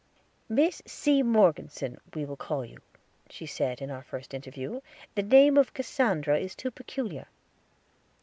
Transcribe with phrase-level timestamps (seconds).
[0.49, 1.21] "Miss C.
[1.21, 2.79] Morgeson, we will call you,"
[3.29, 4.81] she said, in our first interview;
[5.13, 7.27] "the name of Cassandra is too peculiar."